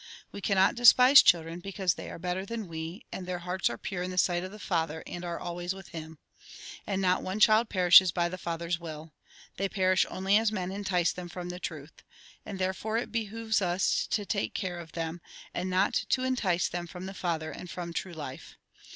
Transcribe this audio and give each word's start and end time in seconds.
We 0.31 0.41
cannot 0.41 0.73
despise 0.73 1.21
children, 1.21 1.59
because 1.59 1.93
they 1.93 2.09
are 2.09 2.17
better 2.17 2.43
than 2.43 2.67
we, 2.67 3.05
and 3.11 3.27
their 3.27 3.37
hearts 3.37 3.69
are 3.69 3.77
pure 3.77 4.01
in 4.01 4.09
the 4.09 4.17
sight 4.17 4.43
of 4.43 4.51
the 4.51 4.57
Father, 4.57 5.03
and 5.05 5.23
are 5.23 5.39
always 5.39 5.73
\'sith 5.73 5.89
Him." 5.89 6.17
And 6.87 7.03
not 7.03 7.21
one 7.21 7.39
child 7.39 7.69
perishes 7.69 8.11
by 8.11 8.27
the 8.27 8.39
Father's 8.39 8.79
will. 8.79 9.13
They 9.57 9.69
perish 9.69 10.07
only 10.09 10.37
as 10.37 10.51
men 10.51 10.71
entice 10.71 11.11
them 11.11 11.29
from 11.29 11.49
the 11.49 11.59
truth. 11.59 12.01
And 12.47 12.57
therefore 12.57 12.97
it 12.97 13.11
behoves 13.11 13.61
us 13.61 14.07
to 14.07 14.25
take 14.25 14.55
care 14.55 14.79
of 14.79 14.93
them, 14.93 15.21
and 15.53 15.69
not 15.69 15.93
to 16.09 16.23
entice 16.23 16.67
them 16.67 16.87
from 16.87 17.05
the 17.05 17.13
Father, 17.13 17.51
and 17.51 17.69
from 17.69 17.93
true 17.93 18.13
life. 18.13 18.57